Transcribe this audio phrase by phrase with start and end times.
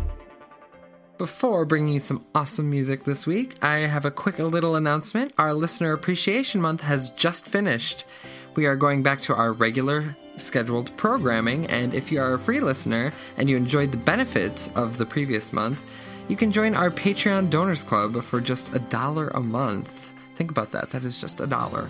[1.18, 5.34] Before bringing you some awesome music this week, I have a quick little announcement.
[5.36, 8.06] Our Listener Appreciation Month has just finished.
[8.54, 12.60] We are going back to our regular scheduled programming, and if you are a free
[12.60, 15.82] listener and you enjoyed the benefits of the previous month,
[16.28, 20.12] you can join our Patreon Donors Club for just a dollar a month.
[20.34, 21.88] Think about that, that is just a dollar.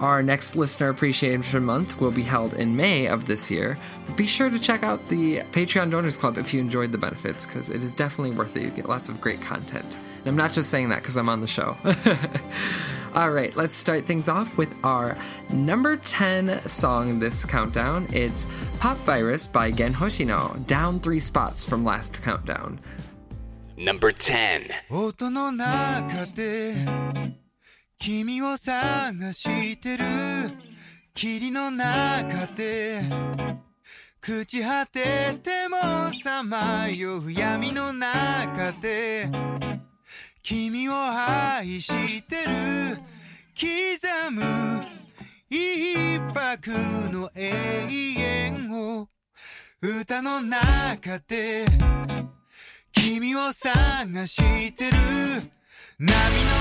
[0.00, 3.78] Our next Listener Appreciation Month will be held in May of this year.
[4.16, 7.70] Be sure to check out the Patreon Donors Club if you enjoyed the benefits, because
[7.70, 8.64] it is definitely worth it.
[8.64, 9.96] You get lots of great content.
[10.18, 11.76] And I'm not just saying that because I'm on the show.
[13.14, 15.16] All right, let's start things off with our
[15.50, 18.08] number 10 song this countdown.
[18.10, 18.46] It's
[18.80, 22.80] Pop Virus by Gen Hoshino, down three spots from last countdown.
[23.84, 24.70] Number 10.
[24.90, 26.72] 音の中で
[27.98, 30.04] 君を探してる
[31.12, 33.00] 霧の中で
[34.20, 39.28] 朽ち果ててもさまよう闇の中で
[40.44, 43.02] 君を愛してる
[43.58, 44.80] 刻む
[45.50, 46.70] 一泊
[47.10, 47.50] の永
[48.16, 49.08] 遠を
[49.82, 51.66] 歌の中で
[53.04, 54.92] 君を探してる。
[55.98, 56.52] 波の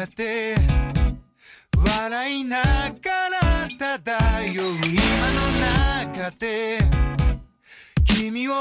[0.00, 0.56] 中で。
[1.76, 5.02] 笑いながら漂う今
[5.36, 5.40] の
[6.16, 6.78] 中で。
[8.02, 8.54] 君を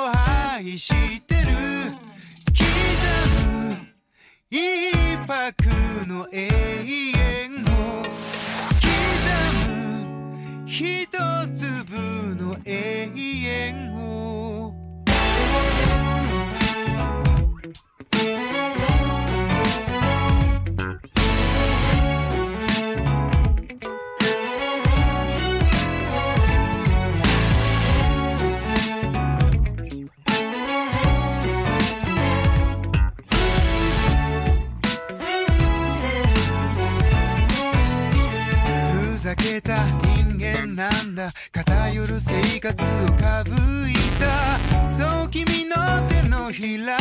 [0.54, 1.48] 愛してる。
[2.52, 2.60] 刻
[3.54, 3.78] む
[4.50, 5.64] 一泊
[6.08, 8.04] の永遠を。
[8.84, 8.90] 刻
[9.70, 11.08] む一
[11.54, 13.97] 粒の永遠を。
[41.98, 43.50] 夜生活をかぶ
[43.90, 44.60] いた。
[44.92, 46.96] そう君の手のひら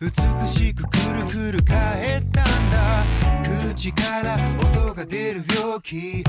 [0.00, 3.04] 美しくくるくる返ったんだ。
[3.74, 6.24] 口から音が出る病気。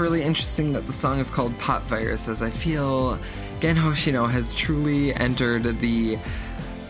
[0.00, 3.18] Really interesting that the song is called Pop Virus, as I feel
[3.60, 6.18] Gen Hoshino has truly entered the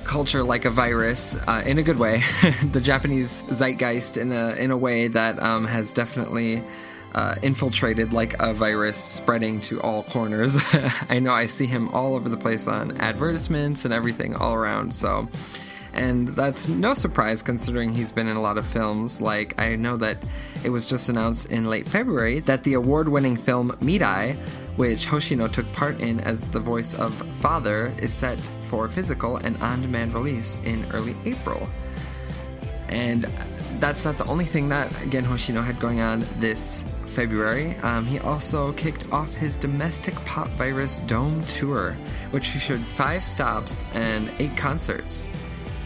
[0.04, 2.22] culture like a virus uh, in a good way,
[2.72, 6.62] the Japanese zeitgeist in a in a way that um, has definitely
[7.14, 10.56] uh, infiltrated like a virus, spreading to all corners.
[11.08, 14.94] I know I see him all over the place on advertisements and everything all around.
[14.94, 15.28] So.
[15.92, 19.20] And that's no surprise considering he's been in a lot of films.
[19.20, 20.18] Like, I know that
[20.64, 24.36] it was just announced in late February that the award winning film Mirai,
[24.76, 29.56] which Hoshino took part in as the voice of Father, is set for physical and
[29.62, 31.68] on demand release in early April.
[32.88, 33.24] And
[33.78, 37.76] that's not the only thing that Gen Hoshino had going on this February.
[37.78, 41.92] Um, he also kicked off his domestic pop virus dome tour,
[42.30, 45.26] which featured five stops and eight concerts.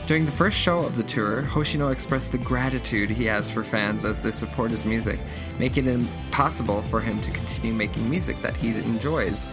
[0.06, 4.04] During the first show of the tour, Hoshino expressed the gratitude he has for fans
[4.04, 5.18] as they support his music,
[5.58, 9.46] making it impossible for him to continue making music that he enjoys.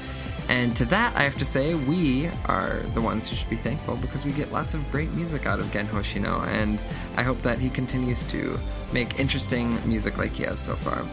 [0.49, 3.95] And to that, I have to say, we are the ones who should be thankful
[3.95, 6.81] because we get lots of great music out of Gen Hoshino, and
[7.15, 8.59] I hope that he continues to
[8.91, 11.05] make interesting music like he has so far.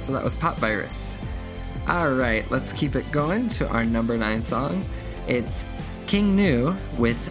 [0.00, 1.18] So that was Pop Virus.
[1.86, 4.82] Alright, let's keep it going to our number nine song.
[5.28, 5.66] It's
[6.06, 7.30] King Gnu with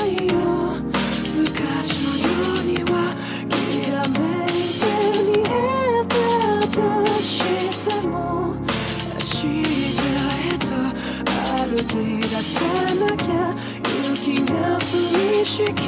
[11.85, 12.61] き出さ
[12.95, 13.55] なきゃ
[14.03, 14.81] 雪が降
[15.17, 15.87] りしき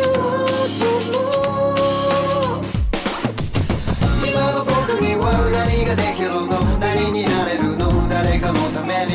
[0.00, 2.60] ろうとも
[4.26, 9.12] 今の僕には何ができるの何になれるの誰かのために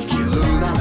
[0.00, 0.76] 生きるなら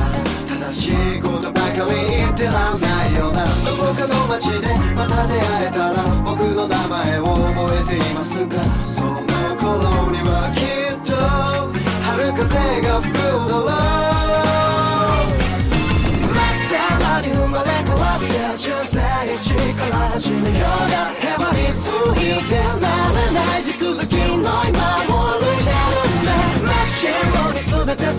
[0.60, 9.23] 正しいことばかり言ってらんないよなどこかの街でまた出会えたら僕の名前を覚えていますか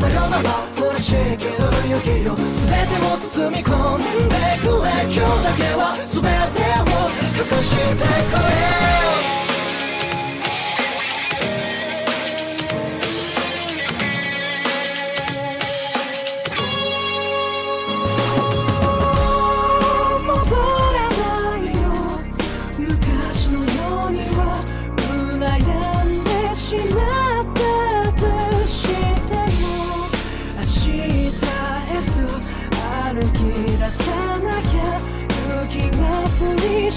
[0.04, 0.64] さよなら。
[0.76, 1.52] 降りしきる
[1.88, 4.04] 雪よ全てを包み込んで
[4.60, 6.28] くれ今日だけは全て
[6.80, 9.43] を隠してくれ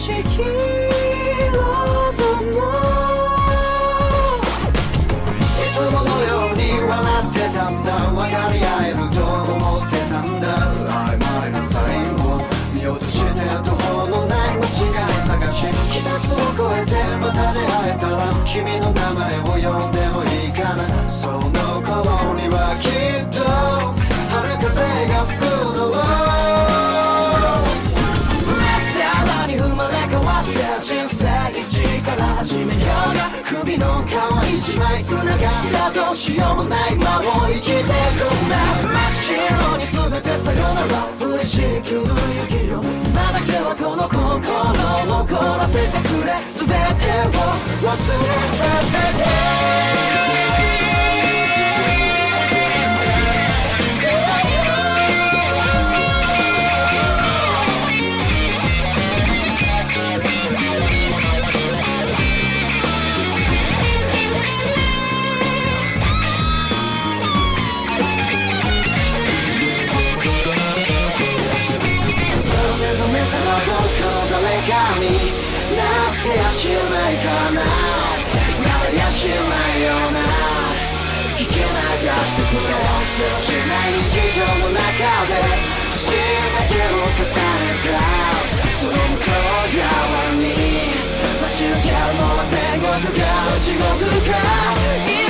[0.07, 0.76] shaking
[35.67, 37.93] 繋がどうしようもない間を生きてくんだ
[38.83, 42.01] 真っ白に全てさよなら降りしきる
[42.51, 46.27] 雪よ今だけはこの心を残らせてくれ。
[46.53, 47.39] 全てを
[47.83, 48.95] 忘れさせ
[50.71, 50.76] て。
[82.47, 84.79] してくれせわしない日常の中
[85.27, 85.33] で
[85.91, 85.99] 年
[86.53, 87.99] だけを重ねた
[88.79, 89.91] その向こう側
[90.35, 90.43] に
[91.41, 93.25] 待ち受けるのは天国か
[93.59, 93.91] 地獄
[94.31, 95.26] か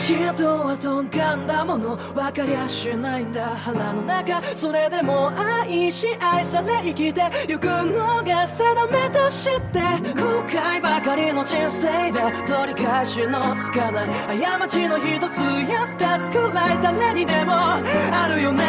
[0.00, 1.96] 人はとんがんだもの。
[1.96, 4.42] 分かりゃしないんだ腹の中。
[4.56, 9.80] それでも愛し愛され生きてゆくのが定めとして。
[10.14, 14.08] 後悔ばかりの人生で取り返しのつかない
[14.40, 15.40] 過ちの一つ
[15.70, 18.64] や二つくらい誰にでもあるよね。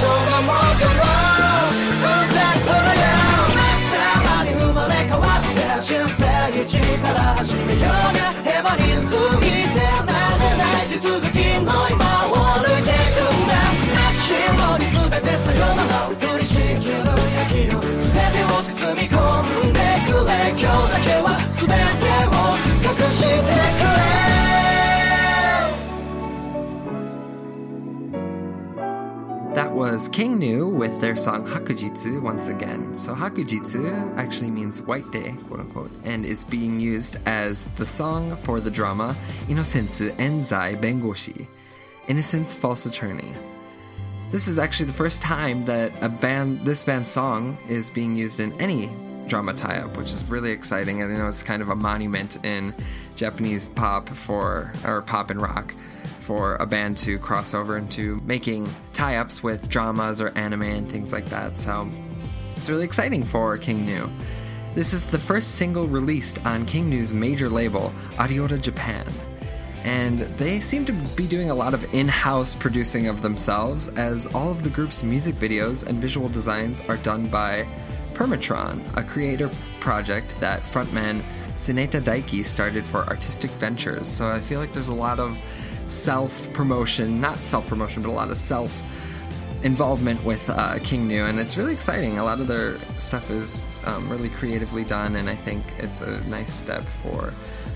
[0.00, 0.58] そのもの
[2.02, 3.02] 本当にそのよ。
[3.90, 3.92] さ
[4.38, 6.22] らに生まれ変わって人生
[6.62, 10.13] 一から始めようが平和についてな
[11.04, 19.20] 続きの今を歩いていくんだ真っ白に全てさよなら降りしきる焼きよ全てを包み込
[19.68, 22.40] んでくれ今日だけは全てを
[22.88, 23.93] 隠してくれ
[29.54, 32.96] That was King Gnu with their song Hakujitsu once again.
[32.96, 38.34] So, Hakujitsu actually means white day, quote unquote, and is being used as the song
[38.38, 39.14] for the drama
[39.46, 41.46] Inosensu Enzai Bengoshi
[42.08, 43.32] Innocence False Attorney.
[44.32, 48.40] This is actually the first time that a band, this band's song, is being used
[48.40, 48.90] in any
[49.26, 51.02] drama tie-up, which is really exciting.
[51.02, 52.74] And I know it's kind of a monument in
[53.16, 55.74] Japanese pop for or pop and rock
[56.20, 61.12] for a band to cross over into making tie-ups with dramas or anime and things
[61.12, 61.58] like that.
[61.58, 61.88] So
[62.56, 64.10] it's really exciting for King Gnu.
[64.74, 69.06] This is the first single released on King Gnu's major label, Ariola Japan
[69.84, 74.26] and they seem to be doing a lot of in house producing of themselves, as
[74.34, 77.66] all of the group's music videos and visual designs are done by
[78.14, 81.22] PERIMETRON, a creator project that frontman
[81.54, 84.08] Tsuneta Daiki started for artistic ventures.
[84.08, 85.38] So I feel like there's a lot of
[85.86, 88.82] self promotion, not self promotion, but a lot of self
[89.62, 92.18] involvement with uh, King Gnu, and it's really exciting.
[92.18, 96.20] A lot of their stuff is um, really creatively done, and I think it's a
[96.28, 97.32] nice step for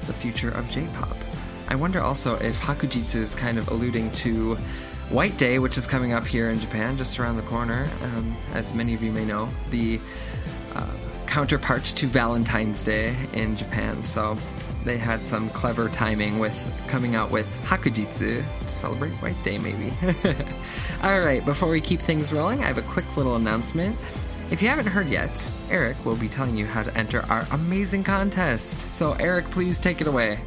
[0.06, 1.16] the future of J pop.
[1.68, 4.56] I wonder also if Hakujitsu is kind of alluding to
[5.10, 7.88] White Day, which is coming up here in Japan, just around the corner.
[8.02, 10.00] Um, as many of you may know, the
[10.74, 10.86] uh,
[11.26, 14.04] counterpart to Valentine's Day in Japan.
[14.04, 14.36] So
[14.84, 16.54] they had some clever timing with
[16.88, 19.94] coming out with Hakujitsu to celebrate White Day, maybe.
[21.02, 23.98] All right, before we keep things rolling, I have a quick little announcement.
[24.50, 28.04] If you haven't heard yet, Eric will be telling you how to enter our amazing
[28.04, 28.80] contest.
[28.80, 30.40] So, Eric, please take it away.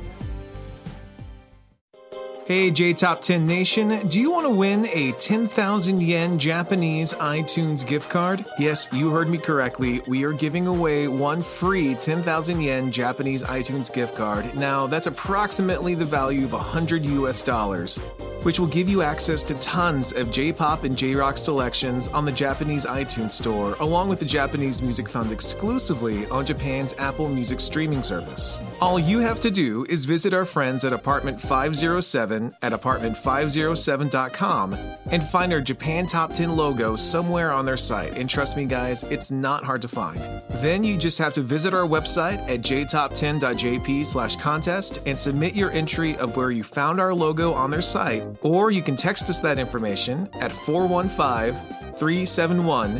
[2.51, 7.87] Hey, J Top 10 Nation, do you want to win a 10,000 yen Japanese iTunes
[7.87, 8.43] gift card?
[8.59, 10.01] Yes, you heard me correctly.
[10.05, 14.53] We are giving away one free 10,000 yen Japanese iTunes gift card.
[14.53, 17.99] Now, that's approximately the value of 100 US dollars,
[18.43, 22.25] which will give you access to tons of J pop and J rock selections on
[22.25, 27.61] the Japanese iTunes Store, along with the Japanese music found exclusively on Japan's Apple Music
[27.61, 28.59] streaming service.
[28.81, 34.75] All you have to do is visit our friends at Apartment 507 at apartment507.com
[35.11, 38.17] and find our Japan Top 10 logo somewhere on their site.
[38.17, 40.19] And trust me, guys, it's not hard to find.
[40.55, 45.71] Then you just have to visit our website at jtop10.jp slash contest and submit your
[45.71, 49.39] entry of where you found our logo on their site, or you can text us
[49.39, 51.53] that information at 415
[51.93, 52.93] 371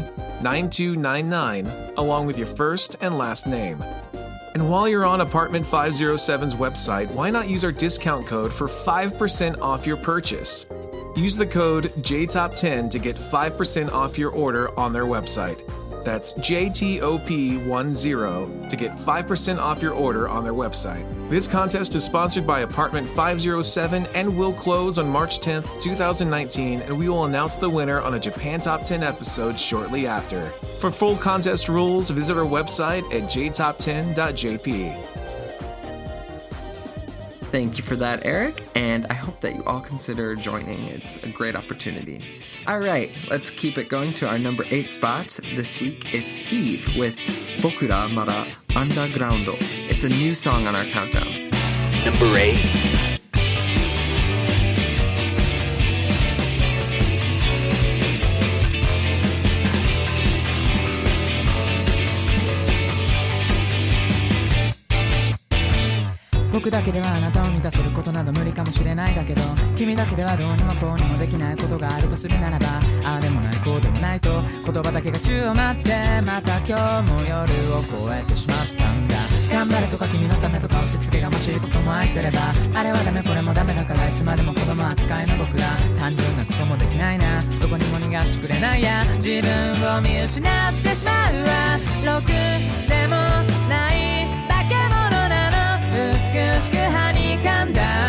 [0.43, 1.67] 9299
[1.98, 3.83] along with your first and last name.
[4.53, 9.62] And while you're on Apartment 507's website, why not use our discount code for 5%
[9.62, 10.65] off your purchase?
[11.15, 15.62] Use the code JTOP10 to get 5% off your order on their website.
[16.03, 21.08] That's JTOP10 to get 5% off your order on their website.
[21.29, 26.98] This contest is sponsored by Apartment 507 and will close on March 10th, 2019, and
[26.98, 30.41] we will announce the winner on a Japan Top 10 episode shortly after.
[30.79, 35.21] For full contest rules, visit our website at jtop10.jp.
[37.51, 40.84] Thank you for that, Eric, and I hope that you all consider joining.
[40.86, 42.24] It's a great opportunity.
[42.65, 45.38] All right, let's keep it going to our number eight spot.
[45.58, 47.17] This week, it's Eve with
[47.58, 49.43] Bokura Mada Underground.
[49.89, 51.50] It's a new song on our countdown.
[52.05, 53.11] Number 8.
[66.62, 69.41] 僕だけではあなたを満たせることなど無理かもしれないだけど
[69.75, 72.68] 君だけではどうにもこうにもできないことがあるとするならば
[73.03, 74.30] ああでもないこうでもないと
[74.63, 77.41] 言葉だけが宙を待ってまた今日も夜
[77.74, 79.15] を越えてしまったんだ。
[79.51, 82.39] 頑張れとか君のためとか押し付けがましいことも愛せれば
[82.75, 85.65] あれはダメこれもダメだからいつまでも子供扱いの僕ら
[85.98, 87.41] 単純なこともできないな。
[87.60, 89.03] どこにも逃がしてくれないや。
[89.15, 91.41] 自分を見失ってしまう
[92.06, 92.18] わ。
[92.18, 92.27] ろく
[92.88, 93.61] でも
[97.41, 98.00] 掴んだ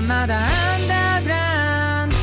[0.00, 2.16] まだアンダーグラウンド。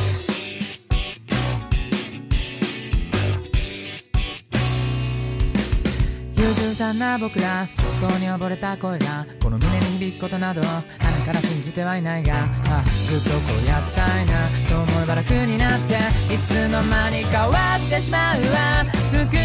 [6.42, 10.82] 優柔不断な僕ら焦燥に溺れた声がこの胸に響くことなど鼻
[11.26, 14.48] から信じてはいないがあずっとこうやってたいな。
[14.68, 15.94] そう思えば楽になって
[16.34, 18.84] いつの間にか終わってしまうわ。
[19.12, 19.36] 救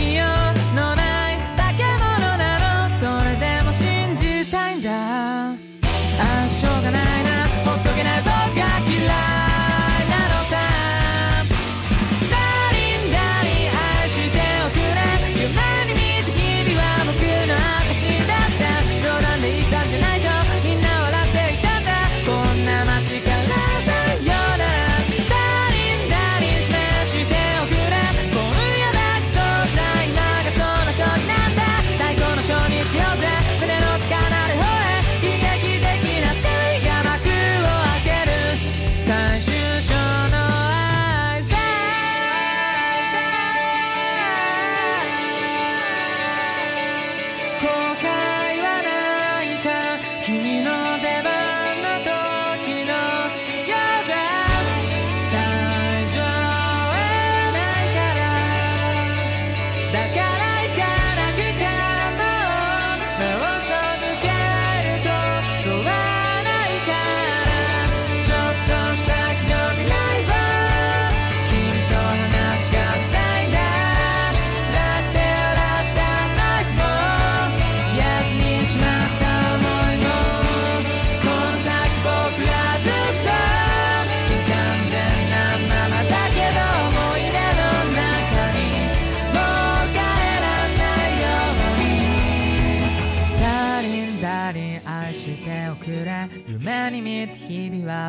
[0.00, 0.24] いよ
[0.72, 1.15] うのない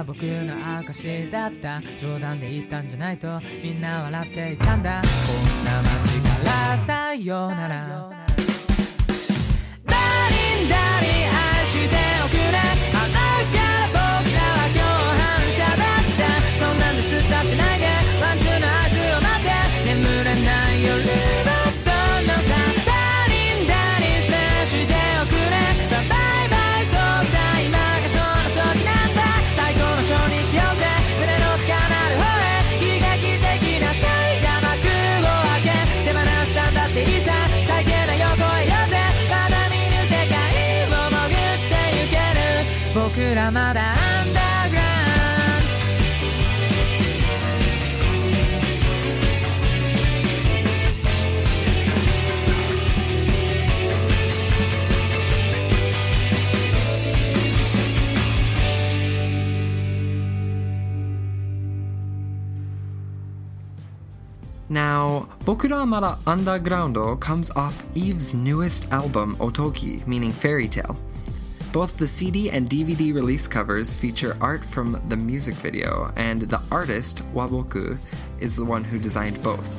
[0.03, 1.81] 僕の証だった。
[1.97, 5.01] 冗談で言ったんじゃないとみんな笑っていたんだ。
[5.01, 8.06] こんな街からさよなら。
[64.69, 70.97] Now, Now, Mada Underground comes off Eve's newest album, Otogi, meaning fairy tale.
[71.71, 76.61] Both the CD and DVD release covers feature art from the music video, and the
[76.71, 77.97] artist, Waboku,
[78.39, 79.75] is the one who designed both.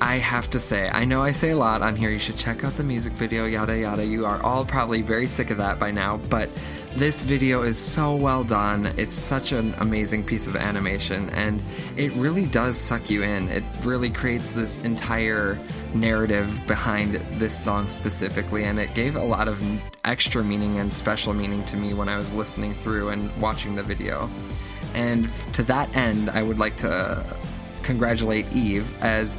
[0.00, 2.62] I have to say, I know I say a lot on here, you should check
[2.62, 4.04] out the music video, yada yada.
[4.04, 6.50] You are all probably very sick of that by now, but
[6.98, 8.86] this video is so well done.
[8.96, 11.62] It's such an amazing piece of animation, and
[11.96, 13.48] it really does suck you in.
[13.50, 15.56] It really creates this entire
[15.94, 19.62] narrative behind this song specifically, and it gave a lot of
[20.04, 23.82] extra meaning and special meaning to me when I was listening through and watching the
[23.84, 24.28] video.
[24.94, 27.24] And to that end, I would like to
[27.84, 29.38] congratulate Eve as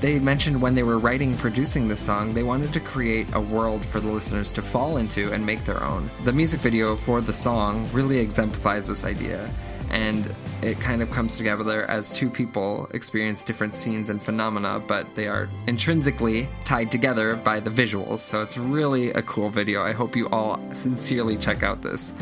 [0.00, 3.84] they mentioned when they were writing producing this song, they wanted to create a world
[3.84, 6.10] for the listeners to fall into and make their own.
[6.24, 9.52] The music video for the song really exemplifies this idea,
[9.90, 10.30] and
[10.62, 15.28] it kind of comes together as two people experience different scenes and phenomena, but they
[15.28, 18.18] are intrinsically tied together by the visuals.
[18.18, 19.82] So it's really a cool video.
[19.82, 22.12] I hope you all sincerely check out this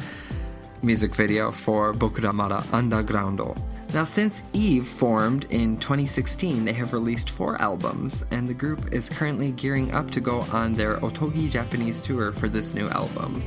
[0.83, 3.57] music video for Bokura Mada Undergroundo.
[3.95, 9.09] Now, since Eve formed in 2016, they have released four albums, and the group is
[9.09, 13.41] currently gearing up to go on their Otogi Japanese tour for this new album.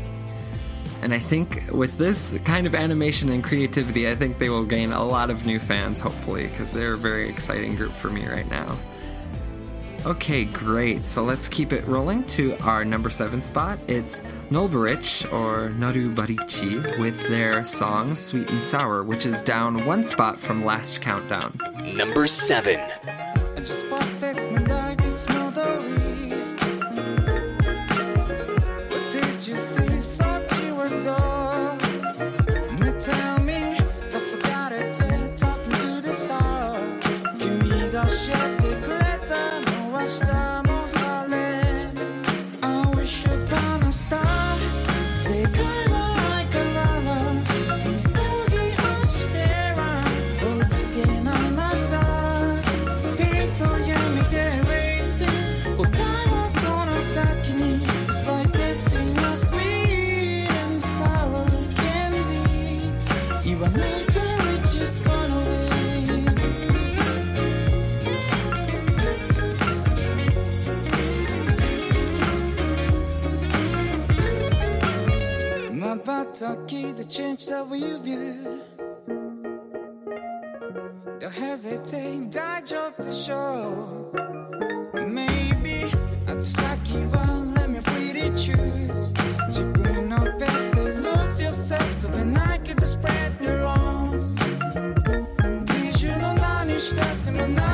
[1.01, 4.93] And I think with this kind of animation and creativity, I think they will gain
[4.93, 8.49] a lot of new fans, hopefully, because they're a very exciting group for me right
[8.49, 8.77] now.
[10.07, 11.05] Okay, great.
[11.05, 13.77] So let's keep it rolling to our number seven spot.
[13.89, 20.39] It's Nulbarich or Narubarichi with their song Sweet and Sour, which is down one spot
[20.39, 21.59] from last countdown.
[21.93, 22.79] Number 7.
[76.37, 78.61] Kentucky, the change that we view.
[81.19, 84.11] Don't hesitate, I jump the show.
[84.93, 85.85] Maybe
[86.27, 89.13] I just like you, well, let me freely choose.
[89.55, 94.35] To bring up best, to lose yourself, to when I to spread the wrongs.
[95.65, 97.66] Did you know, not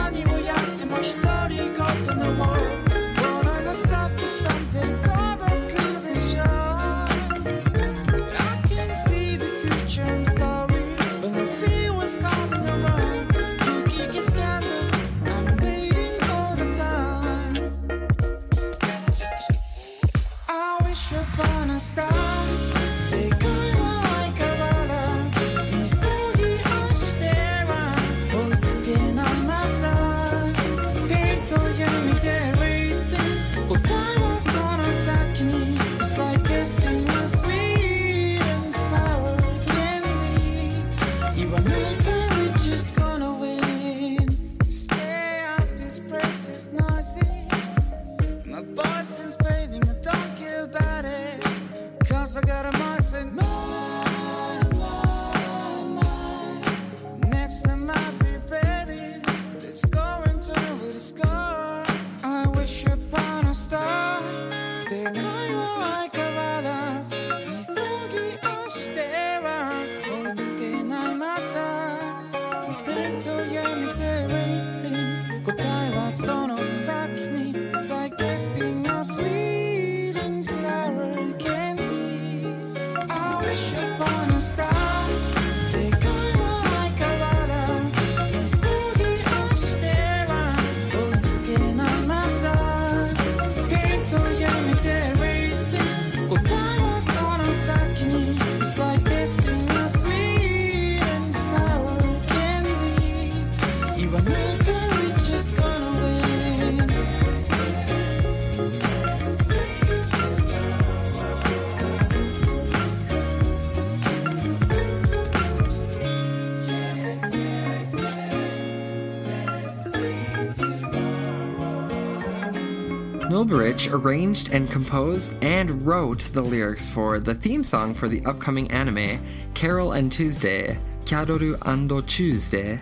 [123.73, 128.69] Nulbarich arranged and composed and wrote the lyrics for the theme song for the upcoming
[128.71, 129.19] anime
[129.55, 132.79] Carol and Tuesday, Kyadoru and Tuesday,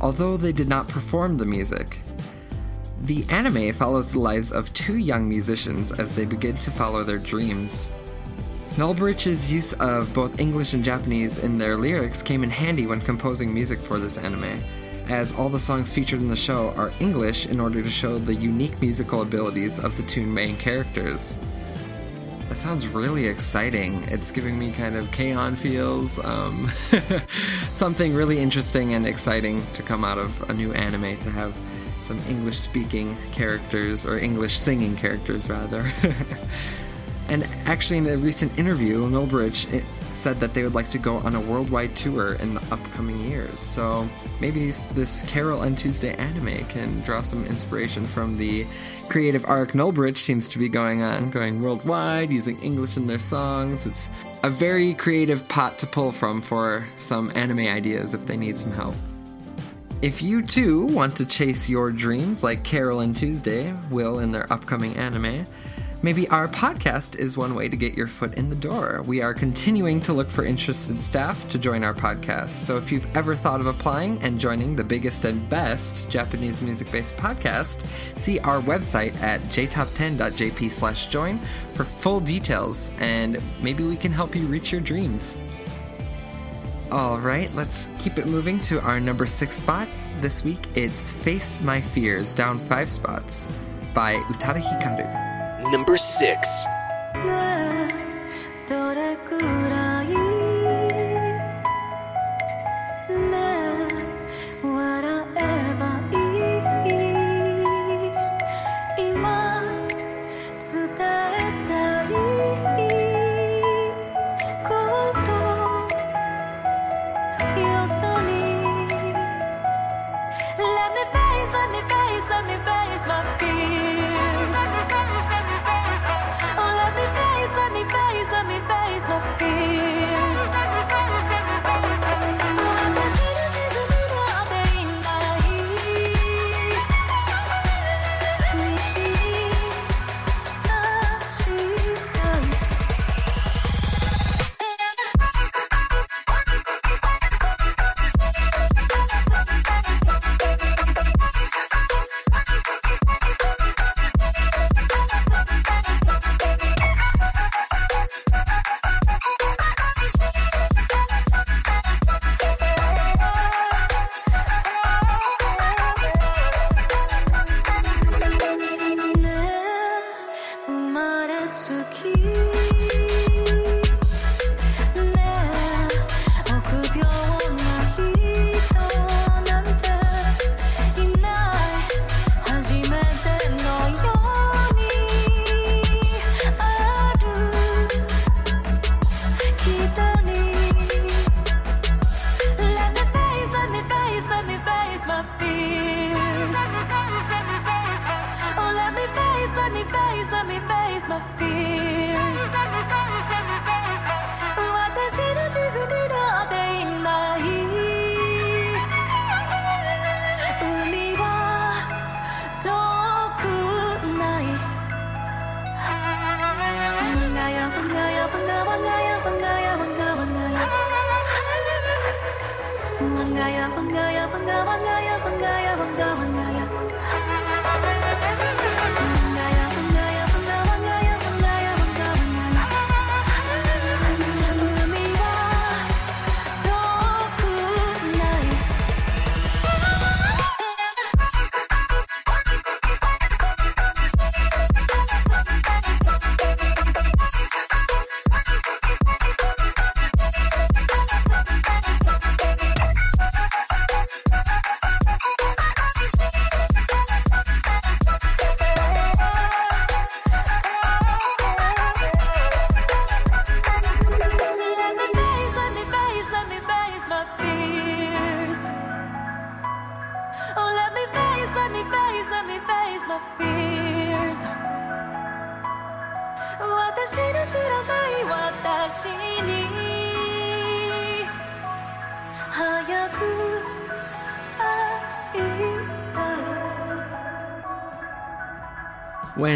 [0.00, 1.98] although they did not perform the music.
[3.02, 7.18] The anime follows the lives of two young musicians as they begin to follow their
[7.18, 7.92] dreams.
[8.76, 13.54] Nulbarich's use of both English and Japanese in their lyrics came in handy when composing
[13.54, 14.60] music for this anime,
[15.08, 18.34] as all the songs featured in the show are English in order to show the
[18.34, 21.38] unique musical abilities of the two main characters.
[22.48, 24.04] That sounds really exciting.
[24.04, 26.70] It's giving me kind of K-On feels, um,
[27.72, 31.58] something really interesting and exciting to come out of a new anime to have
[32.00, 35.90] some English speaking characters, or English singing characters rather.
[37.28, 39.82] And actually, in a recent interview, Nulbarich
[40.14, 43.60] said that they would like to go on a worldwide tour in the upcoming years.
[43.60, 44.08] So
[44.40, 48.64] maybe this Carol and Tuesday anime can draw some inspiration from the
[49.08, 53.86] creative arc Nulbarich seems to be going on, going worldwide, using English in their songs.
[53.86, 54.10] It's
[54.42, 58.72] a very creative pot to pull from for some anime ideas if they need some
[58.72, 58.94] help.
[60.02, 64.52] If you too want to chase your dreams like Carol and Tuesday will in their
[64.52, 65.46] upcoming anime,
[66.04, 69.02] maybe our podcast is one way to get your foot in the door.
[69.06, 72.50] We are continuing to look for interested staff to join our podcast.
[72.50, 76.92] So if you've ever thought of applying and joining the biggest and best Japanese music
[76.92, 77.86] based podcast,
[78.18, 81.38] see our website at jtop10.jp slash join
[81.72, 85.38] for full details and maybe we can help you reach your dreams.
[86.92, 89.88] All right, let's keep it moving to our number six spot.
[90.20, 93.48] This week it's Face My Fears, down five spots
[93.94, 95.33] by Utada Hikaru.
[95.70, 96.66] Number 6.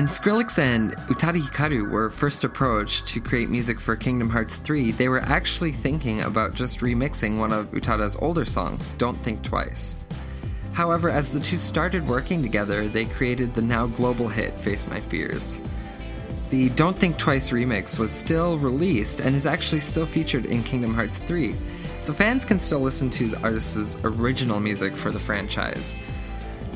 [0.08, 5.06] Skrillex and Utada Hikaru were first approached to create music for Kingdom Hearts 3, they
[5.06, 9.98] were actually thinking about just remixing one of Utada's older songs, Don't Think Twice.
[10.72, 14.98] However, as the two started working together, they created the now global hit Face My
[14.98, 15.60] Fears.
[16.48, 20.94] The Don't Think Twice remix was still released and is actually still featured in Kingdom
[20.94, 21.54] Hearts 3,
[21.98, 25.96] so fans can still listen to the artist's original music for the franchise.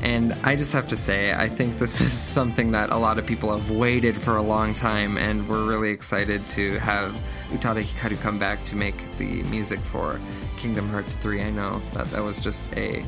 [0.03, 3.25] And I just have to say, I think this is something that a lot of
[3.25, 7.13] people have waited for a long time, and we're really excited to have
[7.51, 10.19] Utada Hikaru come back to make the music for
[10.57, 11.43] Kingdom Hearts 3.
[11.43, 13.05] I know that that was just a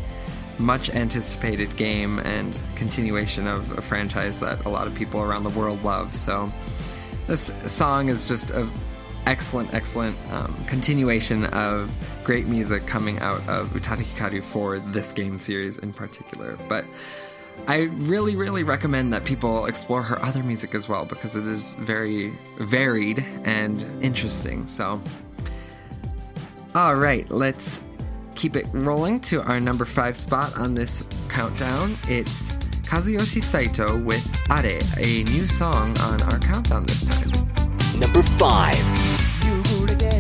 [0.58, 5.50] much anticipated game and continuation of a franchise that a lot of people around the
[5.50, 6.16] world love.
[6.16, 6.50] So,
[7.28, 8.70] this song is just a
[9.26, 11.92] excellent, excellent um, continuation of
[12.24, 16.58] great music coming out of Utada for this game series in particular.
[16.68, 16.86] But
[17.68, 21.76] I really, really recommend that people explore her other music as well because it is
[21.76, 24.68] very varied and interesting.
[24.68, 25.02] So,
[26.76, 27.82] all right, let's
[28.36, 31.98] keep it rolling to our number five spot on this countdown.
[32.08, 32.52] It's
[32.86, 34.66] Kazuyoshi Saito with Are,
[34.98, 38.00] a new song on our countdown this time.
[38.00, 39.05] Number 5.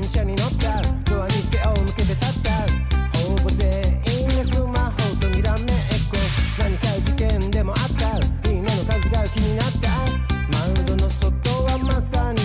[0.06, 2.52] 電車に乗ったドアに背を向けて立った。
[3.18, 3.68] ほぼ全
[4.22, 6.18] 員がスマホとにらめっこ。
[6.60, 8.20] 何か事件でもあった。
[8.48, 9.89] みんなの数が気になった。
[10.76, 12.44] 窓の外はまさに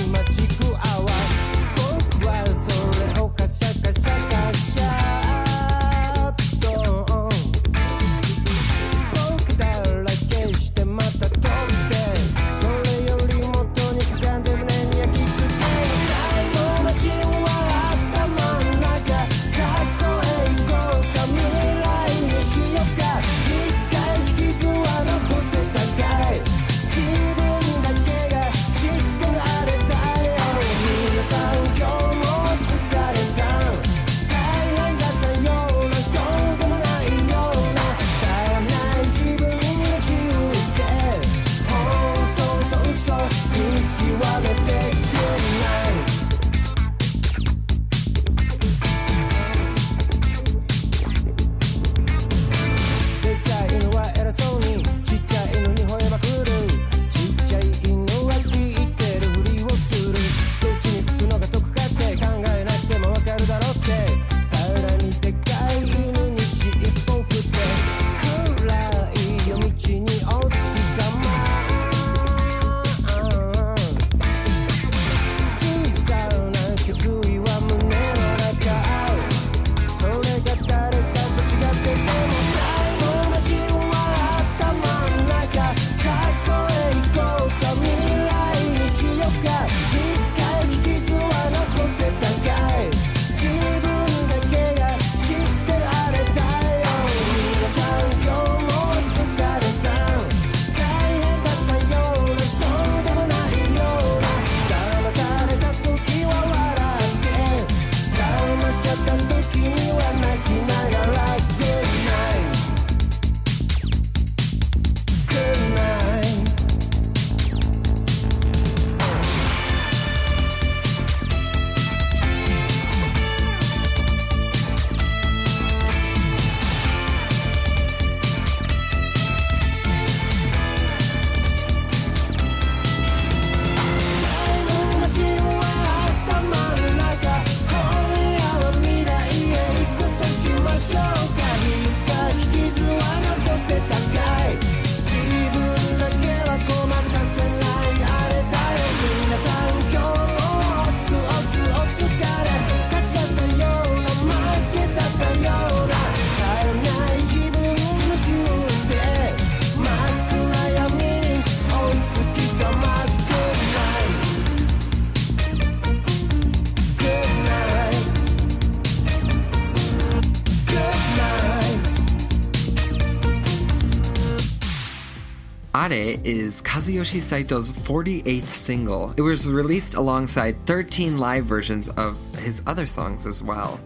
[175.90, 179.12] Are is Kazuyoshi Saito's 48th single.
[179.16, 183.80] It was released alongside 13 live versions of his other songs as well.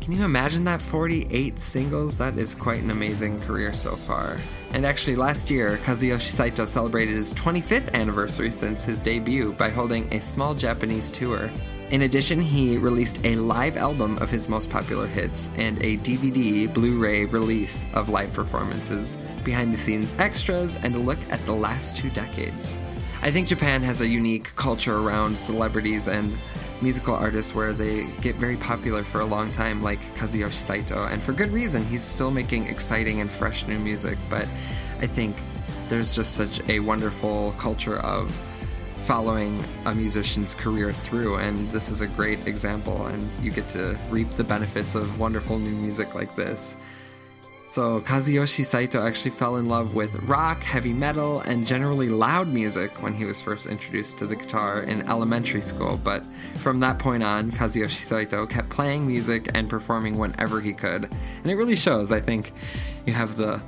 [0.00, 2.16] Can you imagine that 48 singles?
[2.16, 4.38] That is quite an amazing career so far.
[4.72, 10.14] And actually, last year, Kazuyoshi Saito celebrated his 25th anniversary since his debut by holding
[10.14, 11.50] a small Japanese tour.
[11.92, 16.72] In addition, he released a live album of his most popular hits and a DVD
[16.72, 21.52] Blu ray release of live performances, behind the scenes extras, and a look at the
[21.52, 22.78] last two decades.
[23.20, 26.34] I think Japan has a unique culture around celebrities and
[26.80, 31.22] musical artists where they get very popular for a long time, like Kazuyoshi Saito, and
[31.22, 31.84] for good reason.
[31.84, 34.48] He's still making exciting and fresh new music, but
[35.00, 35.36] I think
[35.88, 38.34] there's just such a wonderful culture of
[39.04, 43.98] following a musician's career through, and this is a great example, and you get to
[44.10, 46.76] reap the benefits of wonderful new music like this.
[47.66, 53.02] So, Kazuyoshi Saito actually fell in love with rock, heavy metal, and generally loud music
[53.02, 55.98] when he was first introduced to the guitar in elementary school.
[56.04, 56.22] But
[56.56, 61.04] from that point on, Kazuyoshi Saito kept playing music and performing whenever he could.
[61.04, 62.52] And it really shows, I think,
[63.06, 63.62] you have the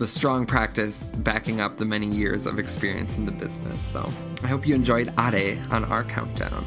[0.00, 3.84] the strong practice backing up the many years of experience in the business.
[3.84, 4.10] So
[4.42, 6.64] I hope you enjoyed Are on our countdown.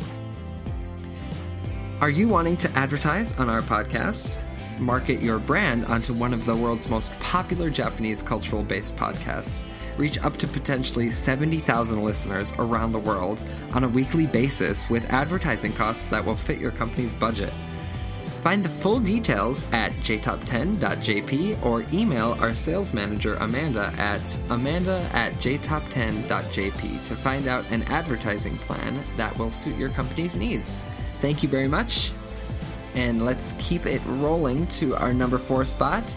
[1.99, 4.37] Are you wanting to advertise on our podcast?
[4.77, 9.63] Market your brand onto one of the world's most popular Japanese cultural based podcasts.
[9.97, 13.41] Reach up to potentially 70,000 listeners around the world
[13.73, 17.53] on a weekly basis with advertising costs that will fit your company's budget.
[18.43, 25.31] Find the full details at jtop10.jp or email our sales manager Amanda at amanda at
[25.35, 30.83] jtop10.jp to find out an advertising plan that will suit your company's needs.
[31.21, 32.11] Thank you very much,
[32.95, 36.13] and let's keep it rolling to our number four spot.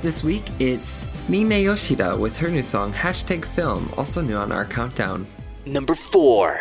[0.00, 4.64] This week it's Nina Yoshida with her new song Hashtag Film, also new on our
[4.64, 5.26] countdown.
[5.66, 6.54] Number 4.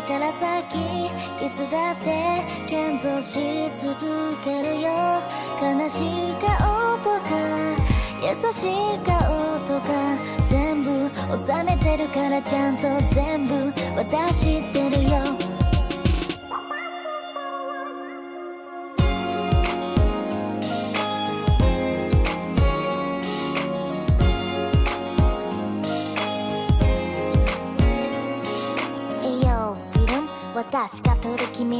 [0.00, 1.06] いから先
[1.44, 4.90] いつだって建造し続けるよ。
[5.60, 7.76] 悲しい顔とか
[8.22, 12.82] 優しい顔とか全部収めてるからちゃんと
[13.14, 15.49] 全部渡してるよ。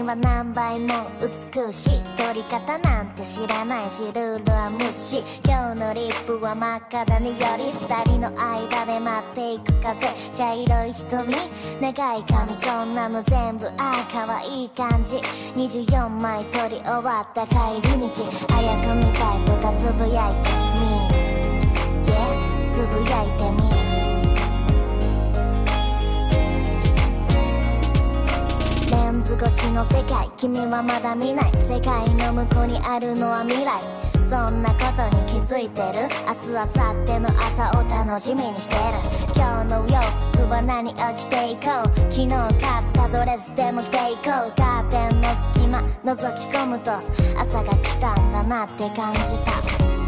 [0.01, 10.09] 君は何倍も美しい撮り方なんて知らないしルールは無視今日のリップは真っ赤だねより二人の間で待っていく風。
[10.33, 11.35] 茶色い瞳
[11.83, 15.17] 長い髪そんなの全部ああ可愛い感じ。
[15.55, 17.55] 24枚撮り終わった帰
[17.87, 18.09] り道。
[18.49, 21.21] 早く見たいとかつぶやいてみる。
[22.11, 23.90] Yeah つぶやいてみる。
[29.21, 31.53] ンズ越しの世界君はまだ見ない。
[31.59, 33.83] 世界の向こうにあるのは未来。
[34.25, 36.09] そんなことに気づいてる？
[36.27, 38.81] 明日明後日の朝を楽しみにしてる。
[39.37, 40.01] 今日の洋
[40.33, 41.89] 服は何を着ていこう？
[42.11, 42.53] 昨日買っ
[42.95, 44.53] たドレスでも着ていこう。
[44.57, 46.91] カーテンの隙間覗き込むと
[47.39, 50.00] 朝が来たんだなって感じた。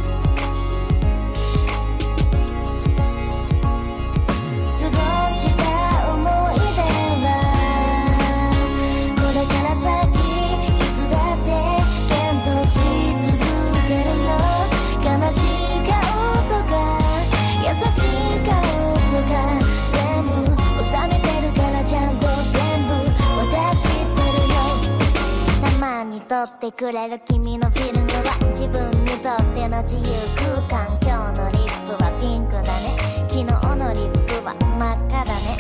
[26.45, 30.03] 撮ってくれる君のフィルムは自分にとっての自由
[30.35, 30.99] 空間。
[31.01, 32.99] 今日のリップはピンクだね。
[33.31, 35.55] 昨日のリップは真っ赤だね。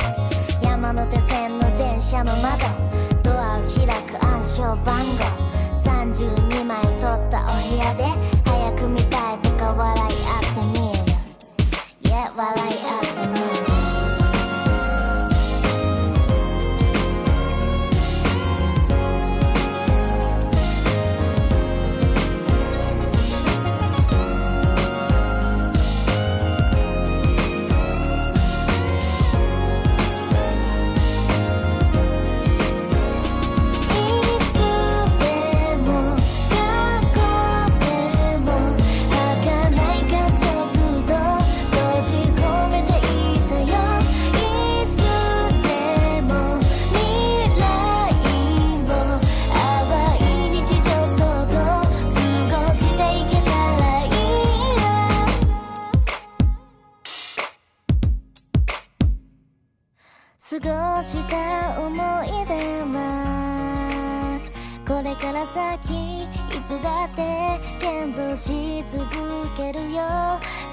[0.60, 2.66] 山手線の電車の窓。
[3.22, 5.22] ドアを開く暗証番号。
[5.72, 8.02] 32枚取ったお部屋で。
[8.44, 10.98] 早く見たいとか笑い合ってみる。
[12.10, 13.11] Yeah 笑い合って。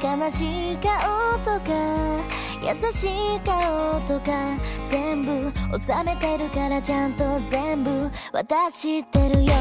[0.02, 2.24] 悲しい顔とか
[2.62, 9.54] 優しい顔とか全部収めてるからちゃんと全部渡してるよ。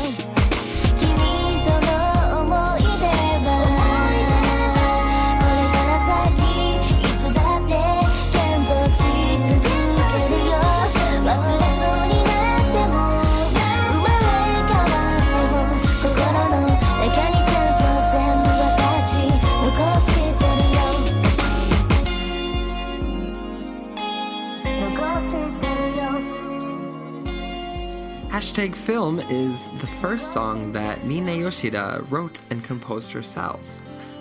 [28.59, 33.65] Hashtag Film is the first song that Nina Yoshida wrote and composed herself.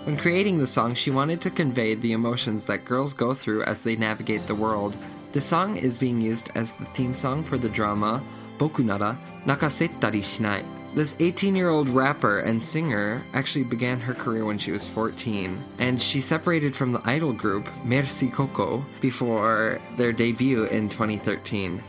[0.04, 3.82] When creating the song, she wanted to convey the emotions that girls go through as
[3.82, 4.96] they navigate the world.
[5.32, 8.22] The song is being used as the theme song for the drama
[8.58, 10.62] Bokunara Nakasettari Shinai.
[10.94, 15.58] This 18 year old rapper and singer actually began her career when she was 14,
[15.80, 21.82] and she separated from the idol group Merci Coco before their debut in 2013.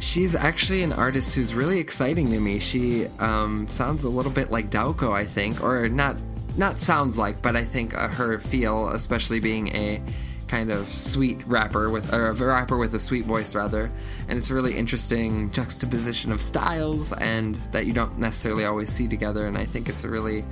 [0.00, 2.58] She's actually an artist who's really exciting to me.
[2.58, 6.16] She um, sounds a little bit like Daoko, I think, or not
[6.56, 10.02] not sounds like, but I think uh, her feel, especially being a
[10.48, 13.90] kind of sweet rapper with or a rapper with a sweet voice rather,
[14.28, 19.06] and it's a really interesting juxtaposition of styles and that you don't necessarily always see
[19.06, 19.46] together.
[19.46, 20.44] And I think it's a really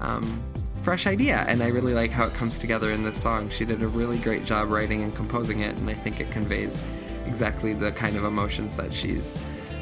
[0.00, 0.42] um,
[0.82, 3.48] fresh idea, and I really like how it comes together in this song.
[3.48, 6.82] She did a really great job writing and composing it, and I think it conveys
[7.26, 9.34] exactly the kind of emotions that she's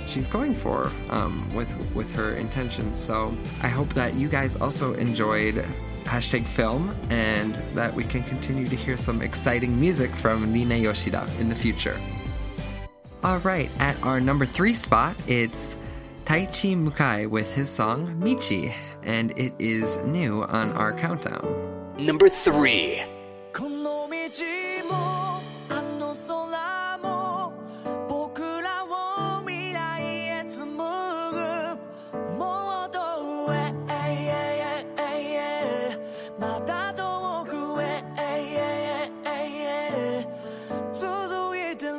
[0.06, 2.98] she's going for um, with with her intentions.
[2.98, 5.64] So I hope that you guys also enjoyed
[6.04, 11.26] hashtag film and that we can continue to hear some exciting music from Nina Yoshida
[11.38, 11.98] in the future.
[13.22, 15.78] All right, at our number three spot, it's
[16.26, 21.94] Taichi Mukai with his song Michi, and it is new on our countdown.
[21.98, 23.02] Number three.
[36.38, 38.02] また遠くへ
[40.92, 41.94] 続いてる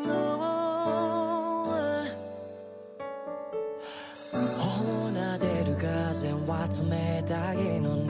[4.57, 8.04] 放てる風は冷たいのに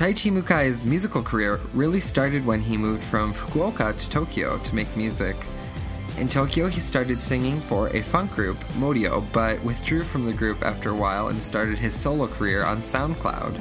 [0.00, 4.96] Taichi Mukai's musical career really started when he moved from Fukuoka to Tokyo to make
[4.96, 5.36] music.
[6.16, 10.64] In Tokyo, he started singing for a funk group, Modio, but withdrew from the group
[10.64, 13.60] after a while and started his solo career on SoundCloud.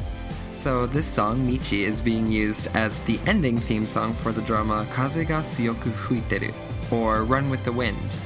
[0.54, 4.88] So, this song, Michi, is being used as the ending theme song for the drama
[4.94, 6.54] Kaze ga Tsuyoku Fuiteru,
[6.90, 8.22] or Run with the Wind.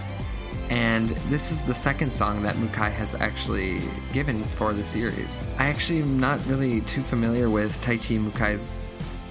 [0.73, 3.79] And this is the second song that Mukai has actually
[4.11, 5.39] given for the series.
[5.59, 8.71] I actually am not really too familiar with Taichi Mukai's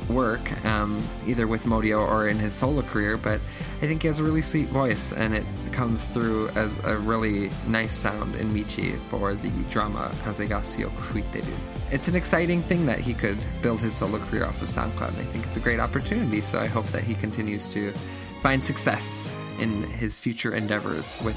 [0.09, 3.41] work, um, either with Modio or in his solo career, but
[3.81, 7.51] I think he has a really sweet voice and it comes through as a really
[7.67, 11.45] nice sound in Michi for the drama Kaze ga Tsuyoku
[11.91, 15.19] It's an exciting thing that he could build his solo career off of SoundCloud, and
[15.19, 17.91] I think it's a great opportunity, so I hope that he continues to
[18.43, 21.37] find success in his future endeavors with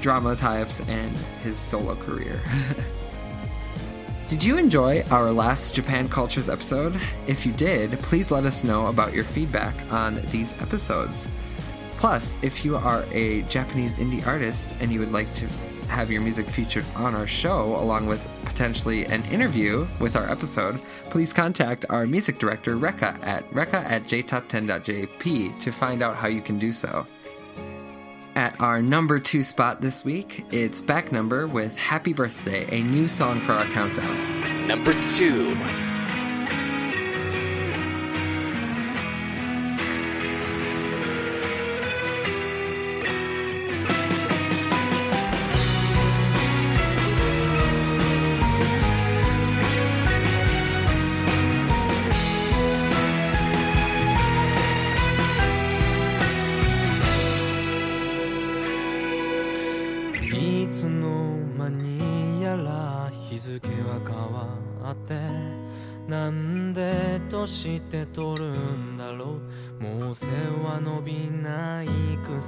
[0.00, 2.40] drama types and his solo career.
[4.28, 7.00] Did you enjoy our last Japan Cultures episode?
[7.26, 11.26] If you did, please let us know about your feedback on these episodes.
[11.96, 15.48] Plus, if you are a Japanese indie artist and you would like to
[15.88, 20.80] have your music featured on our show, along with potentially an interview with our episode,
[21.10, 26.40] please contact our music director, Rekka, at rekka at jtop10.jp to find out how you
[26.40, 27.04] can do so.
[28.40, 33.06] At our number two spot this week, it's Back Number with Happy Birthday, a new
[33.06, 34.66] song for our countdown.
[34.66, 35.54] Number two.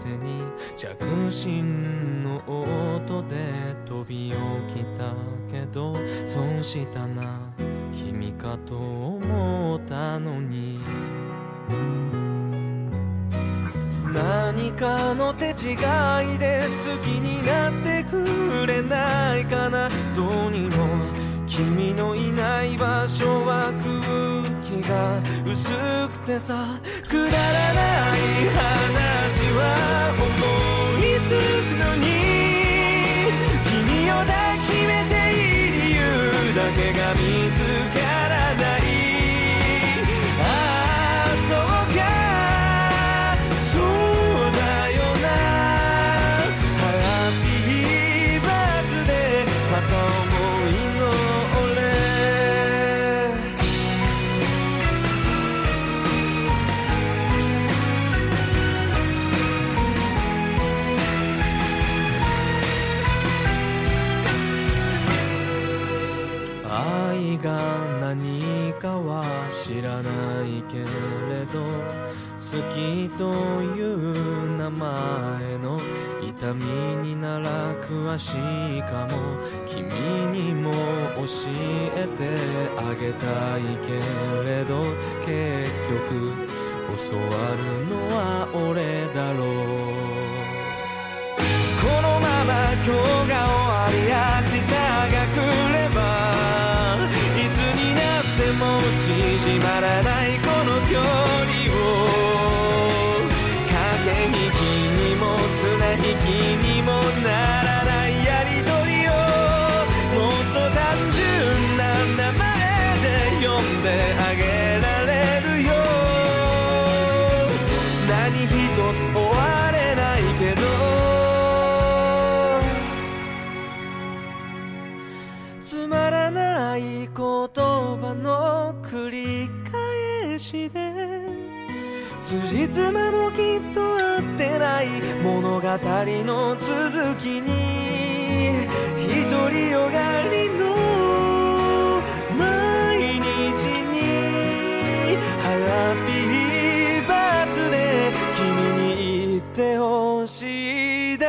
[0.02, 0.42] せに
[0.76, 3.36] 着信の音で
[3.86, 4.32] 飛び
[4.66, 5.14] 起きた
[5.48, 5.94] けど
[6.26, 7.40] 損したな
[7.92, 10.80] 君かと思ったのに。
[14.12, 15.56] 何かの手違い
[16.38, 19.88] で好きになってくれないかな？
[20.14, 20.76] どうにも
[21.46, 25.18] 君のいない場所は空気が
[25.50, 25.70] 薄
[26.08, 26.78] くてさ
[27.08, 27.30] くだら
[27.72, 28.81] ない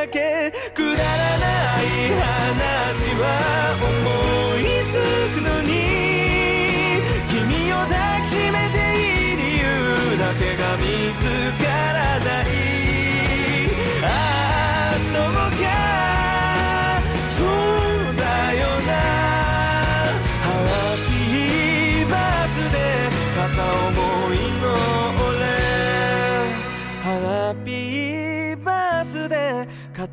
[0.08, 1.48] けくだらな
[1.82, 1.86] い
[2.20, 4.03] 話は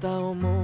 [0.00, 0.59] ー片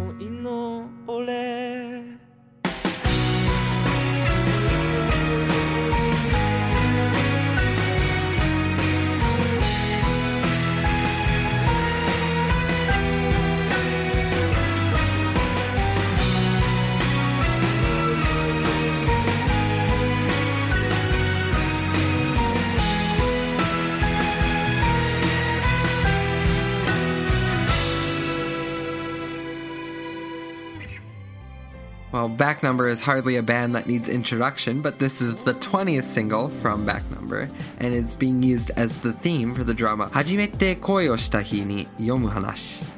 [32.16, 36.04] Well, Back Number is hardly a band that needs introduction, but this is the 20th
[36.04, 40.80] single from Back Number, and it's being used as the theme for the drama Hajimete
[40.80, 42.88] Koi Shita Hi ni Yomu Hanashi.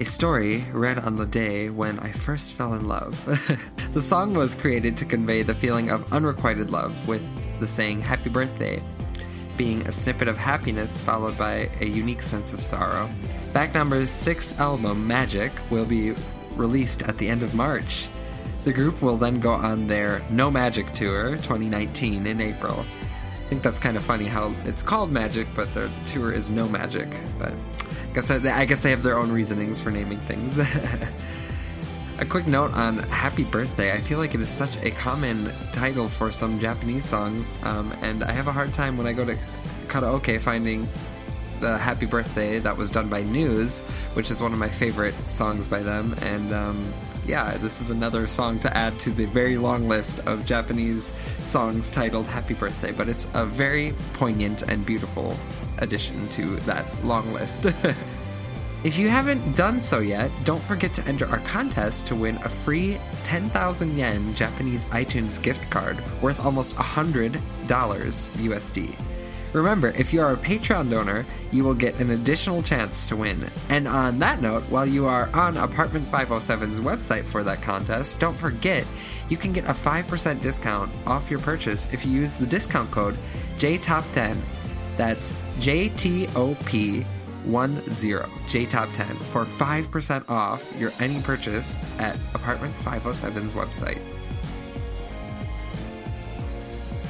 [0.00, 3.22] A story read on the day when I first fell in love.
[3.92, 7.30] the song was created to convey the feeling of unrequited love, with
[7.60, 8.82] the saying happy birthday
[9.58, 13.10] being a snippet of happiness followed by a unique sense of sorrow.
[13.52, 16.14] Back Number's sixth album, Magic, will be
[16.56, 18.08] released at the end of March.
[18.66, 22.80] The group will then go on their No Magic Tour 2019 in April.
[22.80, 26.68] I think that's kind of funny how it's called Magic, but their tour is No
[26.68, 27.06] Magic.
[27.38, 30.58] But I guess I, I guess they have their own reasonings for naming things.
[32.18, 33.92] a quick note on Happy Birthday.
[33.92, 38.24] I feel like it is such a common title for some Japanese songs, um, and
[38.24, 39.38] I have a hard time when I go to
[39.86, 40.88] karaoke finding
[41.60, 43.80] the Happy Birthday that was done by News,
[44.14, 46.14] which is one of my favorite songs by them.
[46.22, 46.92] And um,
[47.26, 51.90] yeah, this is another song to add to the very long list of Japanese songs
[51.90, 55.36] titled Happy Birthday, but it's a very poignant and beautiful
[55.78, 57.66] addition to that long list.
[58.86, 62.48] If you haven't done so yet, don't forget to enter our contest to win a
[62.48, 68.94] free 10,000 yen Japanese iTunes gift card worth almost $100 USD.
[69.56, 73.42] Remember, if you are a Patreon donor, you will get an additional chance to win.
[73.70, 78.36] And on that note, while you are on Apartment 507's website for that contest, don't
[78.36, 78.86] forget
[79.30, 83.16] you can get a 5% discount off your purchase if you use the discount code
[83.56, 84.38] JTOP10.
[84.98, 87.06] That's JTOP10,
[87.46, 94.02] JTOP10, for 5% off your any purchase at Apartment 507's website.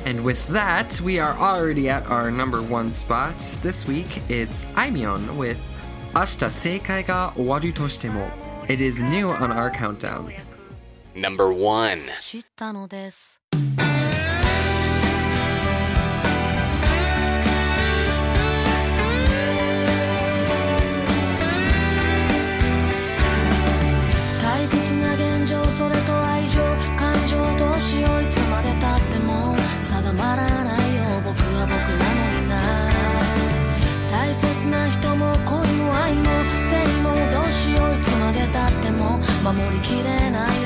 [0.06, 3.38] And with that, we are already at our number one spot.
[3.60, 5.60] This week, it's Aimyon with
[6.14, 8.30] Ashita Sekai ga Owaru toshite mo.
[8.68, 10.32] It is new on our countdown.
[11.16, 12.08] Number one.
[39.52, 40.65] 守りきれない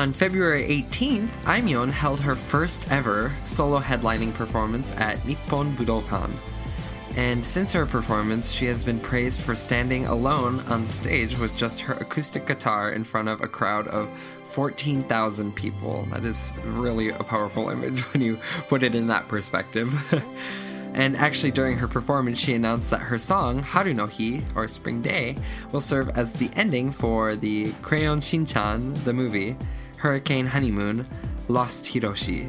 [0.00, 6.30] On February 18th, Aimyon held her first ever solo headlining performance at Nippon Budokan.
[7.16, 11.82] And since her performance, she has been praised for standing alone on stage with just
[11.82, 14.10] her acoustic guitar in front of a crowd of
[14.44, 16.08] 14,000 people.
[16.10, 18.38] That is really a powerful image when you
[18.68, 19.92] put it in that perspective.
[20.94, 25.02] and actually, during her performance, she announced that her song, Haru no Hi, or Spring
[25.02, 25.36] Day,
[25.72, 29.58] will serve as the ending for the Crayon Shinchan, the movie,
[30.00, 31.06] Hurricane Honeymoon,
[31.48, 32.48] Lost Hiroshi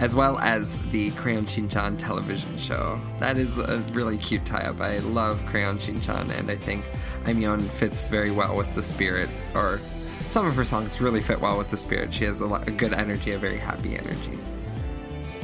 [0.00, 2.98] as well as the Crayon Shinchan television show.
[3.20, 4.80] That is a really cute tie up.
[4.80, 6.86] I love Crayon Shinchan, and I think
[7.24, 9.78] Aimyon fits very well with the spirit, or
[10.26, 12.14] some of her songs really fit well with the spirit.
[12.14, 14.38] She has a, lot, a good energy, a very happy energy.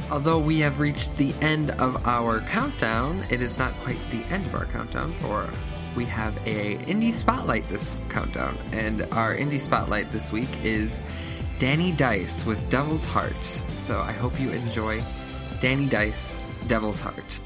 [0.09, 4.47] Although we have reached the end of our countdown, it is not quite the end
[4.47, 5.47] of our countdown, for
[5.97, 11.01] we have a indie spotlight this countdown, and our indie spotlight this week is
[11.57, 13.43] Danny Dice with Devil's Heart.
[13.43, 15.01] So I hope you enjoy
[15.59, 16.37] Danny Dice,
[16.67, 17.41] Devil's Heart.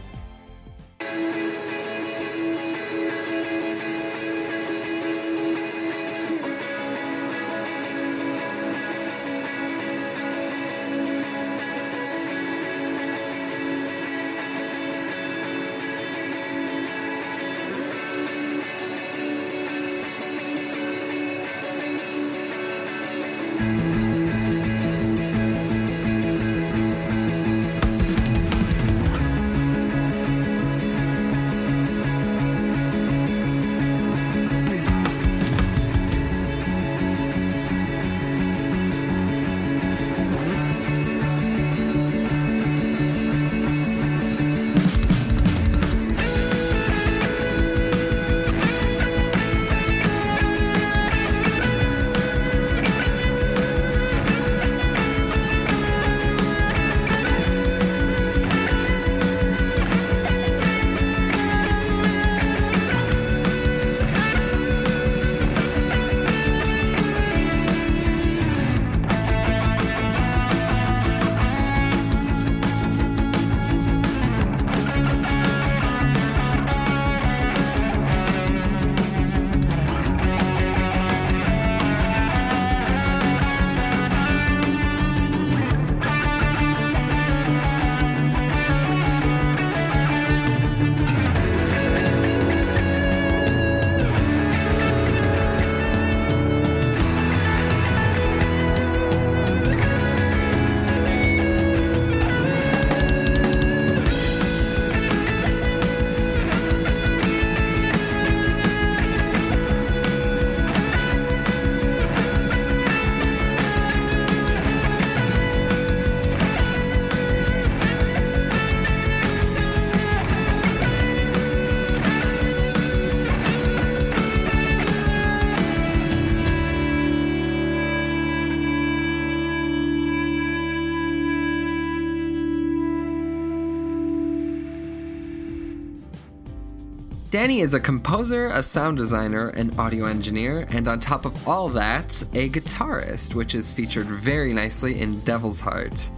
[137.41, 141.69] Danny is a composer, a sound designer, an audio engineer, and on top of all
[141.69, 146.11] that, a guitarist, which is featured very nicely in Devil's Heart.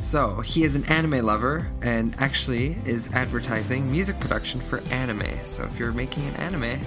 [0.00, 5.44] So, he is an anime lover and actually is advertising music production for anime.
[5.44, 6.80] So, if you're making an anime,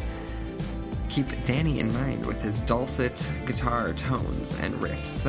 [1.08, 5.22] keep Danny in mind with his dulcet guitar tones and riffs.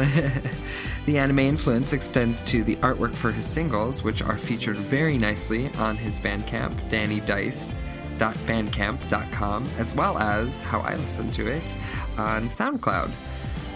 [1.05, 5.69] the anime influence extends to the artwork for his singles, which are featured very nicely
[5.75, 7.75] on his Bandcamp, Danny Dice
[8.19, 11.77] bandcamp.com as well as how I listen to it
[12.19, 13.11] on SoundCloud.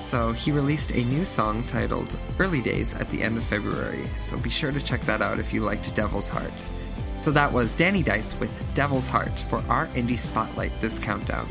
[0.00, 4.36] So he released a new song titled Early Days at the end of February, so
[4.36, 6.68] be sure to check that out if you liked Devil's Heart.
[7.16, 11.48] So that was Danny Dice with Devil's Heart for our Indie Spotlight this countdown.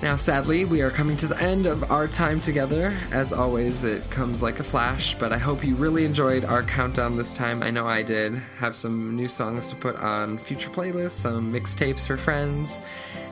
[0.00, 2.96] Now, sadly, we are coming to the end of our time together.
[3.10, 7.16] As always, it comes like a flash, but I hope you really enjoyed our countdown
[7.16, 7.64] this time.
[7.64, 8.36] I know I did.
[8.58, 12.78] Have some new songs to put on future playlists, some mixtapes for friends,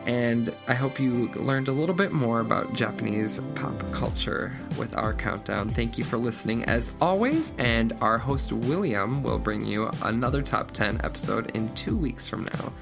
[0.06, 5.14] and I hope you learned a little bit more about Japanese pop culture with our
[5.14, 5.68] countdown.
[5.68, 10.72] Thank you for listening as always, and our host William will bring you another top
[10.72, 12.72] 10 episode in two weeks from now.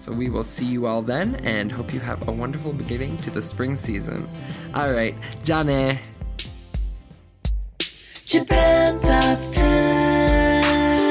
[0.00, 3.30] So we will see you all then and hope you have a wonderful beginning to
[3.30, 4.26] the spring season.
[4.74, 5.98] All right, Jane.
[8.24, 10.62] Japan Top 10,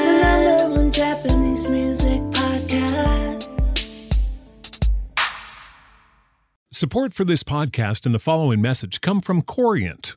[0.02, 3.86] the number one Japanese music podcast.
[6.72, 10.16] Support for this podcast and the following message come from Corient.